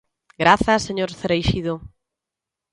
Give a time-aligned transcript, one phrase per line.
[0.41, 1.73] Grazas, señor Cereixido.